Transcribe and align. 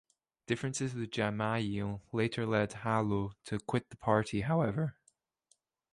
Differences 0.47 0.95
with 0.95 1.11
Gemayel 1.11 2.01
later 2.11 2.47
led 2.47 2.71
Helou 2.71 3.33
to 3.45 3.59
quit 3.59 3.91
the 3.91 3.97
party, 3.97 4.41
however. 4.41 4.95